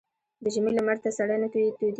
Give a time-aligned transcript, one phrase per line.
[0.21, 1.87] ـ د ژمي لمر ته سړى نه تودېږي.